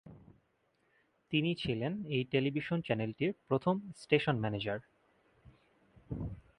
তিনি 1.31 1.51
ছিলেন 1.55 1.93
এই 2.07 2.23
টেলিভিশন 2.31 2.79
চ্যানেলটির 2.81 3.31
প্রথম 3.47 3.75
স্টেশন 3.95 4.35
ম্যানেজার। 4.39 4.79